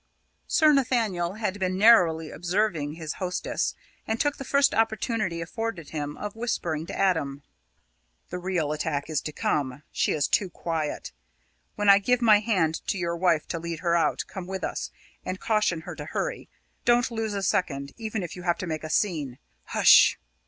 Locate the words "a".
17.35-17.43, 18.83-18.89